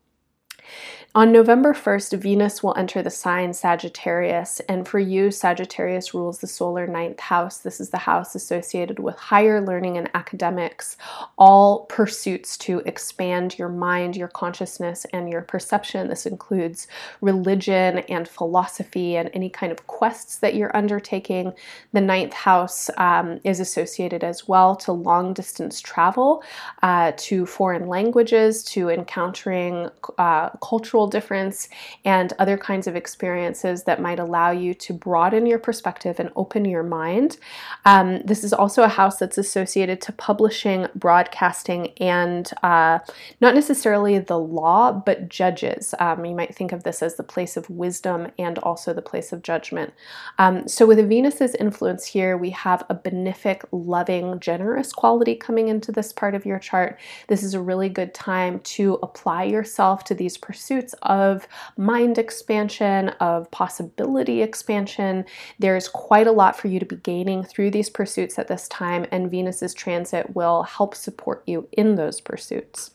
On 1.18 1.32
November 1.32 1.74
1st, 1.74 2.20
Venus 2.20 2.62
will 2.62 2.78
enter 2.78 3.02
the 3.02 3.10
sign 3.10 3.52
Sagittarius, 3.52 4.60
and 4.70 4.88
for 4.88 5.00
you, 5.00 5.32
Sagittarius 5.32 6.14
rules 6.14 6.38
the 6.38 6.46
solar 6.46 6.86
ninth 6.86 7.20
house. 7.20 7.58
This 7.58 7.80
is 7.80 7.90
the 7.90 7.98
house 7.98 8.36
associated 8.36 9.00
with 9.00 9.16
higher 9.16 9.60
learning 9.60 9.98
and 9.98 10.12
academics, 10.14 10.96
all 11.36 11.86
pursuits 11.86 12.56
to 12.60 12.84
expand 12.86 13.58
your 13.58 13.68
mind, 13.68 14.16
your 14.16 14.28
consciousness, 14.28 15.08
and 15.12 15.28
your 15.28 15.42
perception. 15.42 16.08
This 16.08 16.28
includes 16.28 16.88
religion 17.22 17.98
and 18.10 18.28
philosophy 18.28 19.18
and 19.18 19.32
any 19.34 19.50
kind 19.50 19.72
of 19.72 19.88
quests 19.88 20.38
that 20.38 20.54
you're 20.54 20.78
undertaking. 20.78 21.52
The 21.94 22.02
ninth 22.02 22.34
house 22.34 22.92
um, 22.98 23.40
is 23.44 23.60
associated 23.60 24.24
as 24.24 24.48
well 24.48 24.76
to 24.76 24.92
long 24.92 25.34
distance 25.34 25.82
travel, 25.82 26.44
uh, 26.84 27.14
to 27.18 27.48
foreign 27.48 27.88
languages, 27.88 28.64
to 28.66 28.92
encountering 28.92 29.90
uh, 30.20 30.50
cultural 30.62 31.07
difference 31.08 31.70
and 32.06 32.34
other 32.40 32.58
kinds 32.58 32.88
of 32.88 32.96
experiences 32.96 33.84
that 33.84 34.02
might 34.02 34.20
allow 34.20 34.52
you 34.52 34.74
to 34.74 34.94
broaden 34.94 35.46
your 35.46 35.60
perspective 35.60 36.20
and 36.20 36.32
open 36.36 36.66
your 36.66 36.84
mind. 36.84 37.38
Um, 37.86 38.22
this 38.24 38.44
is 38.44 38.54
also 38.54 38.84
a 38.84 38.88
house 38.88 39.18
that's 39.18 39.38
associated 39.38 40.02
to 40.02 40.12
publishing, 40.12 40.88
broadcasting, 40.96 41.90
and 42.00 42.50
uh, 42.64 43.00
not 43.42 43.56
necessarily 43.56 44.20
the 44.20 44.40
law, 44.40 44.92
but 44.92 45.30
judges. 45.30 45.94
Um, 46.00 46.26
you 46.26 46.36
might 46.36 46.56
think 46.56 46.72
of 46.72 46.84
this 46.84 47.02
as 47.02 47.16
the 47.16 47.24
place 47.24 47.58
of 47.58 47.70
wisdom 47.70 48.32
and 48.38 48.58
also 48.60 48.94
the 48.94 49.02
place 49.02 49.32
of 49.32 49.44
judgment. 49.44 49.94
Um, 50.38 50.68
so, 50.68 50.86
with 50.86 51.08
Venus's 51.08 51.56
influence 51.56 52.06
here, 52.06 52.38
we 52.38 52.50
have 52.52 52.84
a 52.90 52.96
benefic, 52.96 53.64
loving, 53.72 54.40
generous 54.40 54.94
quality 54.94 55.36
coming 55.36 55.68
into 55.68 55.92
this 55.92 56.12
part 56.12 56.36
of 56.36 56.46
your 56.46 56.60
chart. 56.60 57.00
This 57.28 57.44
is 57.44 57.54
a 57.54 57.62
really 57.62 57.90
good 57.90 58.14
time 58.14 58.60
to 58.60 59.00
apply 59.04 59.44
yourself 59.44 60.04
to 60.06 60.16
these 60.16 60.38
pursuits 60.38 60.87
of 61.04 61.48
mind 61.78 62.18
expansion, 62.18 63.10
of 63.20 63.50
possibility 63.52 64.42
expansion. 64.42 65.26
There's 65.60 65.88
quite 65.88 66.28
a 66.28 66.32
lot 66.32 66.58
for 66.58 66.68
you 66.68 66.80
to 66.80 66.86
be 66.86 66.98
gaining 66.98 67.44
through 67.44 67.72
these 67.72 67.90
pursuits 67.90 68.38
at 68.40 68.48
this 68.48 68.68
time, 68.68 69.06
and 69.12 69.32
Venus's 69.32 69.74
transit 69.74 70.36
will 70.36 70.64
help 70.64 70.96
support 70.96 71.44
you 71.46 71.68
in 71.72 71.96
those 71.96 72.22
pursuits. 72.22 72.92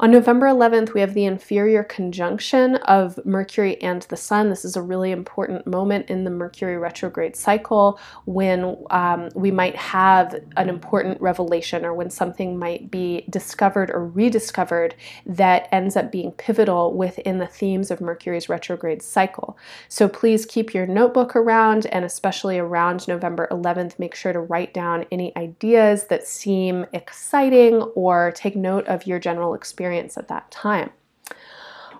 On 0.00 0.10
November 0.10 0.46
11th, 0.46 0.92
we 0.92 1.00
have 1.00 1.14
the 1.14 1.24
inferior 1.24 1.84
conjunction 1.84 2.74
of 2.78 3.24
Mercury 3.24 3.80
and 3.80 4.02
the 4.02 4.16
Sun. 4.16 4.50
This 4.50 4.64
is 4.64 4.74
a 4.74 4.82
really 4.82 5.12
important 5.12 5.68
moment 5.68 6.10
in 6.10 6.24
the 6.24 6.30
Mercury 6.30 6.76
retrograde 6.76 7.36
cycle 7.36 8.00
when 8.24 8.76
um, 8.90 9.28
we 9.36 9.52
might 9.52 9.76
have 9.76 10.34
an 10.56 10.68
important 10.68 11.20
revelation 11.20 11.84
or 11.84 11.94
when 11.94 12.10
something 12.10 12.58
might 12.58 12.90
be 12.90 13.24
discovered 13.30 13.88
or 13.88 14.08
rediscovered 14.08 14.96
that 15.26 15.68
ends 15.70 15.94
up 15.94 16.10
being 16.10 16.32
pivotal 16.32 16.92
within 16.92 17.38
the 17.38 17.46
themes 17.46 17.92
of 17.92 18.00
Mercury's 18.00 18.48
retrograde 18.48 19.00
cycle. 19.00 19.56
So 19.88 20.08
please 20.08 20.44
keep 20.44 20.74
your 20.74 20.88
notebook 20.88 21.36
around 21.36 21.86
and 21.86 22.04
especially 22.04 22.58
around 22.58 23.06
November 23.06 23.46
11th, 23.52 24.00
make 24.00 24.16
sure 24.16 24.32
to 24.32 24.40
write 24.40 24.74
down 24.74 25.06
any 25.12 25.34
ideas 25.36 26.08
that 26.08 26.26
seem 26.26 26.84
exciting 26.92 27.74
or 27.94 28.32
take 28.32 28.56
note 28.56 28.88
of 28.88 29.06
your 29.06 29.20
general 29.20 29.54
experience 29.54 29.83
experience 29.84 30.16
at 30.16 30.28
that 30.28 30.50
time. 30.50 30.90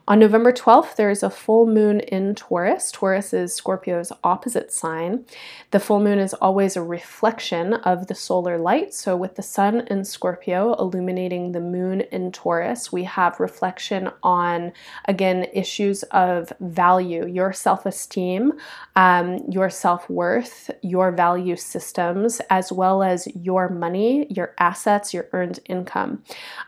On 0.06 0.18
November 0.18 0.52
12th, 0.52 0.96
there 0.96 1.10
is 1.10 1.22
a 1.22 1.30
full 1.30 1.66
moon 1.66 2.00
in 2.00 2.34
Taurus. 2.34 2.92
Taurus 2.92 3.32
is 3.32 3.54
Scorpio's 3.54 4.12
opposite 4.22 4.70
sign. 4.70 5.24
The 5.70 5.80
full 5.80 5.98
moon 5.98 6.18
is 6.18 6.34
always 6.34 6.76
a 6.76 6.82
reflection 6.82 7.72
of 7.72 8.08
the 8.08 8.14
solar 8.14 8.58
light. 8.58 8.92
So, 8.92 9.16
with 9.16 9.36
the 9.36 9.42
sun 9.42 9.86
in 9.86 10.04
Scorpio 10.04 10.74
illuminating 10.74 11.52
the 11.52 11.60
moon 11.60 12.02
in 12.12 12.32
Taurus, 12.32 12.92
we 12.92 13.04
have 13.04 13.40
reflection 13.40 14.10
on, 14.22 14.74
again, 15.06 15.46
issues 15.54 16.02
of 16.10 16.52
value, 16.60 17.26
your 17.26 17.54
self 17.54 17.86
esteem, 17.86 18.52
um, 18.96 19.38
your 19.48 19.70
self 19.70 20.10
worth, 20.10 20.70
your 20.82 21.12
value 21.12 21.56
systems, 21.56 22.42
as 22.50 22.70
well 22.70 23.02
as 23.02 23.26
your 23.34 23.70
money, 23.70 24.26
your 24.28 24.54
assets, 24.58 25.14
your 25.14 25.28
earned 25.32 25.60
income. 25.64 26.22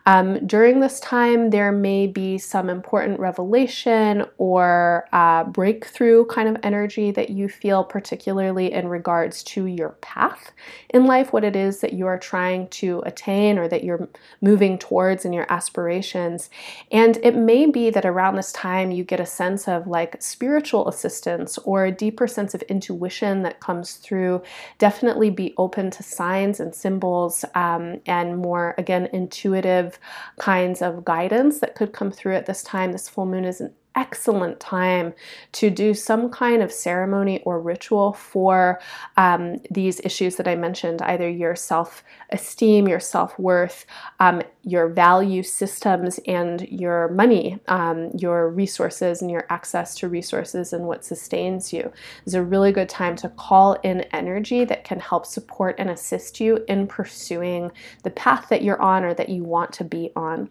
Um, 0.06 0.46
during 0.46 0.80
this 0.80 1.00
time, 1.00 1.50
there 1.50 1.70
may 1.70 2.06
be 2.06 2.38
some 2.38 2.70
important 2.70 3.20
revelation 3.26 4.24
or 4.38 5.08
uh, 5.12 5.42
breakthrough 5.44 6.24
kind 6.26 6.48
of 6.48 6.56
energy 6.62 7.10
that 7.10 7.28
you 7.30 7.48
feel, 7.48 7.82
particularly 7.82 8.72
in 8.72 8.86
regards 8.86 9.42
to 9.42 9.66
your 9.66 9.92
path 10.00 10.52
in 10.90 11.06
life, 11.06 11.32
what 11.32 11.42
it 11.42 11.56
is 11.56 11.80
that 11.80 11.92
you 11.92 12.06
are 12.06 12.18
trying 12.18 12.68
to 12.68 13.02
attain 13.04 13.58
or 13.58 13.66
that 13.66 13.82
you're 13.82 14.08
moving 14.40 14.78
towards 14.78 15.24
in 15.24 15.32
your 15.32 15.46
aspirations. 15.48 16.50
And 16.92 17.18
it 17.28 17.34
may 17.34 17.66
be 17.66 17.90
that 17.90 18.06
around 18.06 18.36
this 18.36 18.52
time 18.52 18.92
you 18.92 19.02
get 19.02 19.18
a 19.18 19.26
sense 19.26 19.66
of 19.66 19.88
like 19.88 20.22
spiritual 20.22 20.88
assistance 20.88 21.58
or 21.70 21.84
a 21.84 21.96
deeper 22.04 22.28
sense 22.28 22.54
of 22.54 22.62
intuition 22.74 23.42
that 23.42 23.58
comes 23.58 23.94
through. 23.94 24.42
Definitely 24.78 25.30
be 25.30 25.52
open 25.58 25.90
to 25.90 26.02
signs 26.02 26.60
and 26.60 26.72
symbols 26.74 27.44
um, 27.54 28.00
and 28.06 28.38
more, 28.38 28.74
again, 28.78 29.08
intuitive 29.12 29.98
kinds 30.38 30.80
of 30.80 31.04
guidance 31.04 31.58
that 31.58 31.74
could 31.74 31.92
come 31.92 32.12
through 32.12 32.36
at 32.36 32.46
this 32.46 32.62
time. 32.62 32.92
This 32.92 33.08
full 33.16 33.26
moon 33.26 33.46
is 33.46 33.62
an 33.62 33.72
excellent 33.96 34.60
time 34.60 35.14
to 35.52 35.70
do 35.70 35.94
some 35.94 36.28
kind 36.28 36.62
of 36.62 36.70
ceremony 36.70 37.42
or 37.44 37.58
ritual 37.60 38.12
for 38.12 38.78
um, 39.16 39.56
these 39.70 40.00
issues 40.00 40.36
that 40.36 40.46
I 40.46 40.54
mentioned 40.54 41.00
either 41.00 41.26
your 41.28 41.56
self 41.56 42.04
esteem, 42.30 42.86
your 42.86 43.00
self 43.00 43.38
worth, 43.38 43.86
um, 44.20 44.42
your 44.64 44.88
value 44.88 45.42
systems, 45.42 46.20
and 46.26 46.68
your 46.68 47.08
money, 47.08 47.58
um, 47.68 48.10
your 48.18 48.50
resources, 48.50 49.22
and 49.22 49.30
your 49.30 49.46
access 49.48 49.94
to 49.96 50.08
resources 50.08 50.74
and 50.74 50.84
what 50.84 51.02
sustains 51.02 51.72
you. 51.72 51.90
It's 52.26 52.34
a 52.34 52.42
really 52.42 52.72
good 52.72 52.90
time 52.90 53.16
to 53.16 53.30
call 53.30 53.74
in 53.82 54.02
energy 54.12 54.66
that 54.66 54.84
can 54.84 55.00
help 55.00 55.24
support 55.24 55.74
and 55.78 55.88
assist 55.88 56.38
you 56.38 56.62
in 56.68 56.86
pursuing 56.86 57.72
the 58.02 58.10
path 58.10 58.50
that 58.50 58.62
you're 58.62 58.82
on 58.82 59.04
or 59.04 59.14
that 59.14 59.30
you 59.30 59.42
want 59.42 59.72
to 59.72 59.84
be 59.84 60.12
on. 60.14 60.50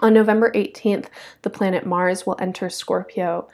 On 0.00 0.12
November 0.12 0.50
18th, 0.52 1.06
the 1.42 1.50
planet 1.50 1.86
Mars 1.86 2.26
will 2.26 2.36
enter 2.40 2.68
Scorpio 2.68 3.48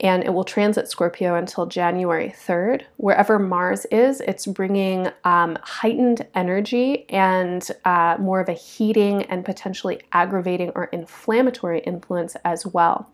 and 0.00 0.22
it 0.24 0.34
will 0.34 0.44
transit 0.44 0.88
Scorpio 0.88 1.36
until 1.36 1.64
January 1.64 2.28
3rd. 2.28 2.82
Wherever 2.98 3.38
Mars 3.38 3.86
is, 3.86 4.20
it's 4.20 4.44
bringing 4.44 5.08
um, 5.24 5.56
heightened 5.62 6.26
energy 6.34 7.08
and 7.08 7.66
uh, 7.86 8.16
more 8.20 8.40
of 8.40 8.50
a 8.50 8.52
heating 8.52 9.22
and 9.24 9.42
potentially 9.44 10.00
aggravating 10.12 10.70
or 10.74 10.84
inflammatory 10.86 11.80
influence 11.80 12.36
as 12.44 12.66
well. 12.66 13.10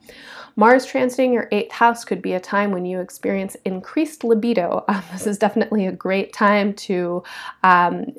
Mars 0.57 0.85
transiting 0.85 1.33
your 1.33 1.49
eighth 1.53 1.73
house 1.73 2.05
could 2.05 2.21
be 2.21 2.33
a 2.33 2.41
time 2.41 2.73
when 2.73 2.85
you 2.85 3.01
experience 3.01 3.57
increased 3.65 4.25
libido. 4.25 4.85
Um, 4.89 5.03
this 5.13 5.27
is 5.27 5.39
definitely 5.39 5.87
a 5.87 5.93
great 5.93 6.33
time 6.33 6.75
to 6.75 7.23
um, 7.63 8.13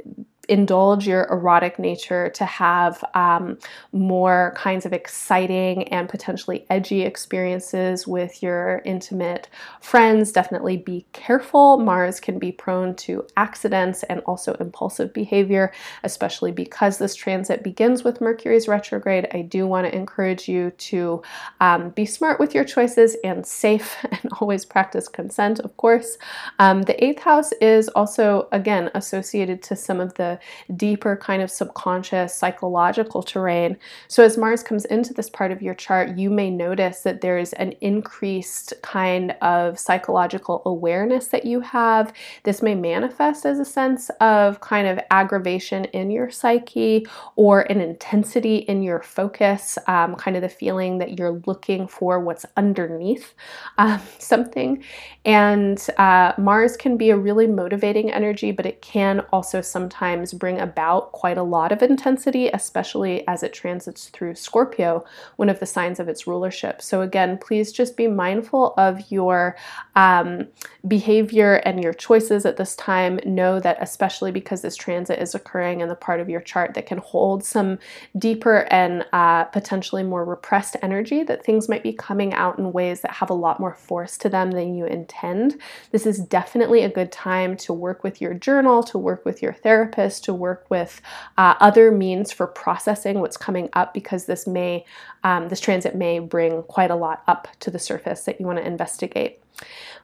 indulge 0.50 1.08
your 1.08 1.26
erotic 1.32 1.80
nature, 1.80 2.30
to 2.30 2.46
have 2.46 3.04
um, 3.14 3.58
more 3.92 4.54
kinds 4.58 4.86
of 4.86 4.94
exciting 4.94 5.88
and 5.90 6.10
potentially 6.10 6.66
edgy 6.70 7.04
experiences 7.04 8.06
with 8.06 8.44
your 8.44 8.82
intimate 8.86 9.48
friends. 9.80 10.32
Definitely 10.32 10.78
be 10.78 11.06
careful. 11.14 11.78
Mars 11.78 12.20
can 12.20 12.40
be 12.40 12.52
prone 12.52 12.96
to 12.96 13.26
accidents 13.38 14.04
and 14.04 14.20
also 14.22 14.54
impulsive 14.56 15.14
behavior, 15.14 15.72
especially 16.04 16.52
because 16.52 16.98
this 16.98 17.16
transit 17.16 17.64
begins 17.64 18.04
with 18.04 18.22
Mercury's 18.22 18.68
retrograde. 18.68 19.28
I 19.34 19.42
do 19.42 19.66
want 19.66 19.88
to 19.88 19.96
encourage 19.96 20.48
you 20.50 20.72
to 20.72 21.22
um, 21.62 21.90
be 21.92 22.06
smart 22.06 22.40
with 22.40 22.54
your 22.54 22.64
choices 22.64 23.16
and 23.24 23.46
safe 23.46 23.96
and 24.12 24.32
always 24.42 24.66
practice 24.66 25.08
consent, 25.08 25.60
of 25.60 25.76
course. 25.78 26.18
Um, 26.60 26.82
the 26.84 27.02
eighth 27.04 27.22
house 27.22 27.52
is 27.62 27.88
also, 27.90 28.48
again, 28.52 28.90
associated 28.94 29.64
to 29.64 29.76
some 29.76 30.00
of 30.00 30.14
the 30.16 30.33
deeper 30.76 31.16
kind 31.18 31.42
of 31.42 31.52
subconscious 31.52 32.34
psychological 32.34 33.24
terrain. 33.24 33.78
So 34.08 34.24
as 34.24 34.38
Mars 34.38 34.64
comes 34.64 34.86
into 34.86 35.14
this 35.14 35.30
part 35.30 35.52
of 35.52 35.62
your 35.62 35.74
chart, 35.74 36.18
you 36.18 36.30
may 36.30 36.50
notice 36.50 37.02
that 37.02 37.22
there's 37.22 37.54
an 37.54 37.74
increased 37.82 38.74
kind 38.82 39.32
of 39.42 39.80
psychological 39.80 40.62
awareness 40.66 41.28
that 41.28 41.46
you 41.46 41.60
have. 41.62 42.14
This 42.44 42.62
may 42.62 42.76
manifest 42.76 43.46
as 43.46 43.60
a 43.60 43.66
sense 43.66 44.10
of 44.22 44.60
kind 44.62 44.88
of 44.88 45.00
aggravation 45.12 45.86
in 45.86 46.12
your 46.12 46.30
psyche 46.30 47.06
or 47.36 47.62
an 47.62 47.82
intensity 47.82 48.58
in 48.58 48.82
your 48.82 49.02
focus, 49.02 49.78
um, 49.88 50.16
kind 50.16 50.36
of 50.36 50.42
the 50.42 50.50
feeling 50.50 50.98
that 51.00 51.18
you're 51.18 51.42
looking 51.46 51.88
for 51.88 52.20
what's 52.20 52.46
underneath 52.58 53.34
um, 53.78 54.02
something. 54.20 54.84
And 55.26 55.86
uh, 55.98 56.34
Mars 56.38 56.78
can 56.78 56.98
be 56.98 57.10
a 57.10 57.18
really 57.18 57.48
motivating 57.48 58.12
energy, 58.12 58.52
but 58.52 58.66
it 58.66 58.82
can 58.82 59.22
also 59.32 59.62
sometimes 59.62 60.23
bring 60.32 60.60
about 60.60 61.12
quite 61.12 61.38
a 61.38 61.44
lot 61.44 61.72
of 61.72 61.82
intensity, 61.82 62.50
especially 62.50 63.28
as 63.28 63.42
it 63.42 63.52
transits 63.52 64.10
through 64.10 64.36
Scorpio, 64.36 65.04
one 65.38 65.50
of 65.50 65.60
the 65.60 65.66
signs 65.66 66.00
of 66.00 66.08
its 66.08 66.28
rulership. 66.28 66.82
So, 66.82 67.02
again, 67.02 67.40
please 67.40 67.72
just 67.72 67.98
be 67.98 68.08
mindful 68.08 68.76
of 68.78 69.12
your 69.12 69.58
um, 69.96 70.48
behavior 70.88 71.56
and 71.66 71.84
your 71.84 71.94
choices 71.94 72.46
at 72.46 72.58
this 72.58 72.76
time. 72.76 73.20
Know 73.26 73.60
that, 73.60 73.78
especially 73.82 74.32
because 74.32 74.62
this 74.62 74.76
transit 74.76 75.20
is 75.20 75.34
occurring 75.34 75.82
in 75.82 75.90
the 75.90 75.96
part 75.96 76.20
of 76.20 76.30
your 76.30 76.42
chart 76.42 76.76
that 76.76 76.86
can 76.86 77.00
hold 77.00 77.44
some 77.44 77.80
deeper 78.18 78.68
and 78.70 79.06
uh, 79.14 79.46
potentially 79.46 80.04
more 80.04 80.24
repressed 80.24 80.76
energy, 80.84 81.24
that 81.24 81.44
things 81.44 81.68
might 81.68 81.82
be 81.82 81.94
coming 81.94 82.34
out 82.34 82.60
in 82.60 82.72
ways 82.72 83.02
that 83.02 83.12
have 83.12 83.32
a 83.32 83.34
lot 83.34 83.60
more 83.60 83.74
force 83.74 84.18
to 84.18 84.30
them 84.30 84.52
than 84.52 84.76
you 84.76 84.86
intend. 84.86 85.60
This 85.92 86.06
is 86.06 86.20
definitely 86.20 86.84
a 86.84 86.90
good 86.90 87.12
time 87.12 87.56
to 87.58 87.74
work 87.74 88.04
with 88.04 88.22
your 88.22 88.34
journal, 88.34 88.84
to 88.84 88.98
work 88.98 89.26
with 89.26 89.42
your 89.42 89.54
therapist, 89.54 90.13
to 90.22 90.34
work 90.34 90.66
with 90.70 91.02
uh, 91.38 91.56
other 91.60 91.92
means 91.92 92.32
for 92.32 92.48
processing 92.48 93.20
what's 93.20 93.38
coming 93.38 93.70
up 93.74 93.94
because 93.94 94.26
this 94.26 94.48
may, 94.48 94.86
um, 95.24 95.50
this 95.50 95.60
transit 95.60 95.96
may 95.96 96.20
bring 96.20 96.64
quite 96.64 96.92
a 96.92 96.96
lot 96.96 97.24
up 97.28 97.48
to 97.60 97.72
the 97.72 97.80
surface 97.80 98.24
that 98.26 98.40
you 98.40 98.46
want 98.46 98.60
to 98.60 98.66
investigate. 98.66 99.40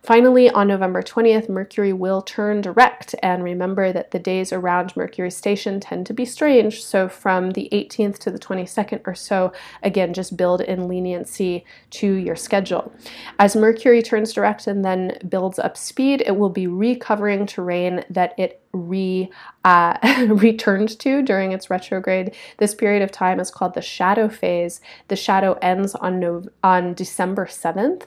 Finally, 0.01 0.49
on 0.49 0.67
November 0.67 1.01
20th, 1.01 1.49
Mercury 1.49 1.91
will 1.91 2.21
turn 2.21 2.61
direct, 2.61 3.15
and 3.21 3.43
remember 3.43 3.91
that 3.91 4.11
the 4.11 4.19
days 4.19 4.53
around 4.53 4.95
Mercury's 4.95 5.35
station 5.35 5.79
tend 5.81 6.05
to 6.05 6.13
be 6.13 6.23
strange. 6.23 6.81
So, 6.81 7.09
from 7.09 7.51
the 7.51 7.67
18th 7.73 8.17
to 8.19 8.31
the 8.31 8.39
22nd 8.39 9.01
or 9.05 9.13
so, 9.13 9.51
again, 9.83 10.13
just 10.13 10.38
build 10.38 10.61
in 10.61 10.88
leniency 10.88 11.65
to 11.91 12.13
your 12.13 12.38
schedule. 12.38 12.93
As 13.39 13.57
Mercury 13.57 14.01
turns 14.01 14.31
direct 14.31 14.67
and 14.67 14.85
then 14.85 15.17
builds 15.27 15.59
up 15.59 15.75
speed, 15.75 16.23
it 16.25 16.38
will 16.38 16.49
be 16.49 16.67
recovering 16.67 17.45
terrain 17.45 18.05
that 18.09 18.33
it 18.38 18.61
re 18.71 19.29
uh, 19.65 19.97
returned 20.29 20.97
to 20.99 21.21
during 21.21 21.51
its 21.51 21.69
retrograde. 21.69 22.35
This 22.57 22.73
period 22.73 23.01
of 23.01 23.11
time 23.11 23.39
is 23.39 23.51
called 23.51 23.73
the 23.73 23.81
shadow 23.81 24.29
phase. 24.29 24.79
The 25.10 25.16
shadow 25.16 25.54
ends 25.62 25.96
on 25.96 26.20
no, 26.20 26.44
on 26.63 26.94
December 26.94 27.46
7th. 27.46 28.04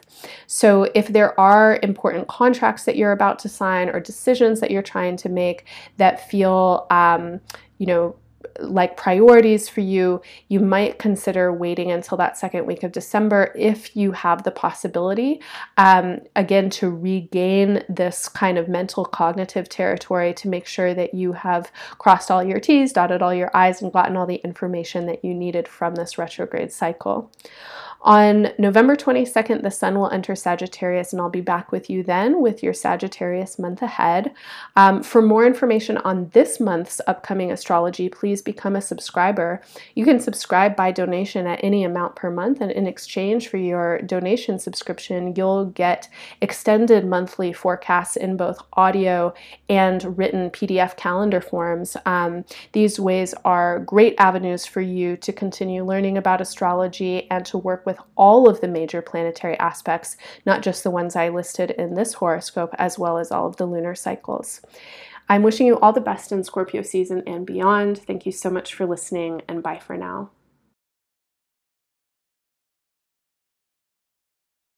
So 0.47 0.89
if 0.95 1.09
there 1.09 1.39
are 1.39 1.79
important 1.83 2.27
contracts 2.27 2.85
that 2.85 2.95
you're 2.95 3.11
about 3.11 3.39
to 3.39 3.49
sign 3.49 3.89
or 3.89 3.99
decisions 3.99 4.59
that 4.59 4.71
you're 4.71 4.81
trying 4.81 5.17
to 5.17 5.29
make 5.29 5.65
that 5.97 6.29
feel 6.29 6.87
um, 6.89 7.39
you 7.77 7.85
know 7.85 8.15
like 8.59 8.97
priorities 8.97 9.67
for 9.67 9.81
you, 9.81 10.21
you 10.47 10.59
might 10.59 10.99
consider 10.99 11.51
waiting 11.51 11.91
until 11.91 12.17
that 12.17 12.37
second 12.37 12.65
week 12.65 12.83
of 12.83 12.91
December 12.91 13.51
if 13.55 13.95
you 13.95 14.11
have 14.11 14.43
the 14.43 14.51
possibility, 14.51 15.41
um, 15.77 16.19
again, 16.35 16.69
to 16.69 16.89
regain 16.89 17.83
this 17.89 18.29
kind 18.29 18.57
of 18.57 18.67
mental 18.67 19.05
cognitive 19.05 19.69
territory 19.69 20.33
to 20.33 20.47
make 20.47 20.65
sure 20.65 20.93
that 20.93 21.13
you 21.13 21.33
have 21.33 21.71
crossed 21.97 22.29
all 22.29 22.43
your 22.43 22.59
T's, 22.59 22.93
dotted 22.93 23.21
all 23.21 23.33
your 23.33 23.55
I's, 23.55 23.81
and 23.81 23.91
gotten 23.91 24.17
all 24.17 24.25
the 24.25 24.41
information 24.43 25.05
that 25.07 25.23
you 25.23 25.33
needed 25.33 25.67
from 25.67 25.95
this 25.95 26.17
retrograde 26.17 26.71
cycle. 26.71 27.31
On 28.03 28.49
November 28.57 28.97
22nd, 28.97 29.61
the 29.61 29.71
Sun 29.71 29.97
will 29.97 30.09
enter 30.09 30.35
Sagittarius, 30.35 31.13
and 31.13 31.21
I'll 31.21 31.29
be 31.29 31.39
back 31.39 31.71
with 31.71 31.89
you 31.89 32.03
then 32.03 32.41
with 32.41 32.61
your 32.61 32.73
Sagittarius 32.73 33.57
month 33.57 33.81
ahead. 33.81 34.33
Um, 34.75 35.01
for 35.01 35.21
more 35.21 35.45
information 35.45 35.95
on 35.99 36.27
this 36.33 36.59
month's 36.59 36.99
upcoming 37.07 37.49
astrology, 37.49 38.09
please 38.09 38.41
become 38.41 38.75
a 38.75 38.81
subscriber. 38.81 39.61
You 39.95 40.03
can 40.03 40.19
subscribe 40.19 40.75
by 40.75 40.91
donation 40.91 41.47
at 41.47 41.63
any 41.63 41.85
amount 41.85 42.17
per 42.17 42.29
month, 42.29 42.59
and 42.59 42.71
in 42.71 42.87
exchange 42.87 43.47
for 43.47 43.55
your 43.55 44.01
donation 44.01 44.59
subscription, 44.59 45.33
you'll 45.37 45.67
get 45.67 46.09
extended 46.41 47.05
monthly 47.05 47.53
forecasts 47.53 48.17
in 48.17 48.35
both 48.35 48.59
audio 48.73 49.33
and 49.69 50.17
written 50.17 50.49
PDF 50.49 50.97
calendar 50.97 51.39
forms. 51.39 51.95
Um, 52.05 52.43
these 52.73 52.99
ways 52.99 53.33
are 53.45 53.79
great 53.79 54.15
avenues 54.17 54.65
for 54.65 54.81
you 54.81 55.15
to 55.17 55.31
continue 55.31 55.85
learning 55.85 56.17
about 56.17 56.41
astrology 56.41 57.31
and 57.31 57.45
to 57.45 57.57
work 57.57 57.85
with 57.85 57.92
with 57.93 58.05
all 58.15 58.49
of 58.49 58.59
the 58.59 58.67
major 58.67 59.01
planetary 59.01 59.57
aspects, 59.59 60.17
not 60.45 60.63
just 60.63 60.83
the 60.83 60.91
ones 60.91 61.15
I 61.15 61.29
listed 61.29 61.71
in 61.71 61.93
this 61.93 62.13
horoscope, 62.13 62.73
as 62.77 62.97
well 62.97 63.17
as 63.17 63.31
all 63.31 63.47
of 63.47 63.57
the 63.57 63.65
lunar 63.65 63.95
cycles. 63.95 64.61
I'm 65.29 65.43
wishing 65.43 65.67
you 65.67 65.79
all 65.79 65.93
the 65.93 66.01
best 66.01 66.31
in 66.31 66.43
Scorpio 66.43 66.81
season 66.81 67.23
and 67.27 67.45
beyond. 67.45 67.99
Thank 67.99 68.25
you 68.25 68.31
so 68.31 68.49
much 68.49 68.73
for 68.73 68.85
listening, 68.85 69.41
and 69.47 69.61
bye 69.61 69.79
for 69.79 69.95
now. 69.95 70.31